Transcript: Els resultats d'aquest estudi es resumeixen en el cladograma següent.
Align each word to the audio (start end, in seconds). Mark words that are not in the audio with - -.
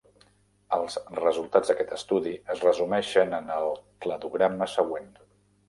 Els 0.77 0.95
resultats 1.19 1.69
d'aquest 1.73 1.93
estudi 1.99 2.33
es 2.55 2.65
resumeixen 2.69 3.39
en 3.41 3.55
el 3.59 3.71
cladograma 4.07 4.73
següent. 4.77 5.17